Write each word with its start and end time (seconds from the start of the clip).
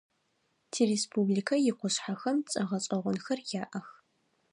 Тиреспубликэ 0.71 1.55
икъушъхьэхэм 1.69 2.37
цӏэ 2.51 2.63
гъэшӏэгъонхэр 2.69 3.39
яӏэх. 3.61 3.87